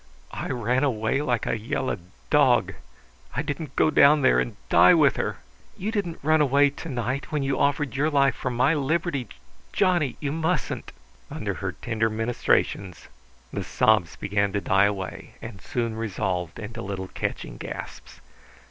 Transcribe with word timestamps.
"I 0.33 0.47
ran 0.49 0.83
away 0.83 1.21
like 1.21 1.45
a 1.45 1.59
yellow 1.59 1.99
dog! 2.31 2.73
I 3.35 3.43
didn't 3.43 3.75
go 3.75 3.91
down 3.91 4.23
there 4.23 4.39
and 4.39 4.55
die 4.67 4.95
with 4.95 5.15
her!" 5.17 5.37
"You 5.77 5.91
didn't 5.91 6.17
run 6.23 6.41
away 6.41 6.71
to 6.71 6.89
night 6.89 7.31
when 7.31 7.43
you 7.43 7.59
offered 7.59 7.95
your 7.95 8.09
life 8.09 8.33
for 8.33 8.49
my 8.49 8.73
liberty. 8.73 9.27
Johnny, 9.71 10.17
you 10.19 10.31
mustn't!" 10.31 10.91
Under 11.29 11.53
her 11.53 11.73
tender 11.73 12.09
ministrations 12.09 13.09
the 13.53 13.63
sobs 13.63 14.15
began 14.15 14.51
to 14.53 14.59
die 14.61 14.85
away 14.85 15.35
and 15.39 15.61
soon 15.61 15.95
resolved 15.95 16.57
into 16.57 16.81
little 16.81 17.09
catching 17.09 17.57
gasps. 17.57 18.21